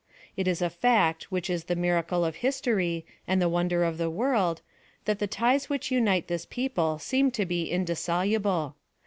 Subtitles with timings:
[0.35, 4.09] It is a fact which is the miracle of history, and the wonder of the
[4.09, 4.61] world,
[5.05, 8.77] that the ties which unite this people seem to be indissoluble.